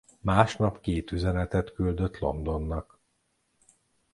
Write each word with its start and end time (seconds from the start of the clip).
Másnap 0.19 0.79
két 0.81 1.11
üzenetet 1.11 1.73
küldött 1.73 2.19
Londonnak. 2.19 2.99